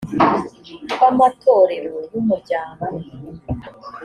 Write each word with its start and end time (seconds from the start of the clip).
kw 0.91 1.01
amatorero 1.11 1.95
y 2.11 2.13
umuryango 2.21 2.85